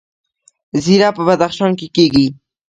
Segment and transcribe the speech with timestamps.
[0.83, 2.27] زیره په بدخشان کې کیږي